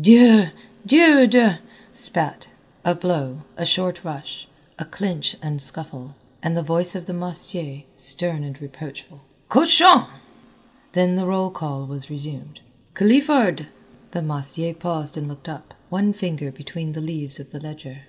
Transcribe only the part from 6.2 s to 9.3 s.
and the voice of the massier, stern and reproachful: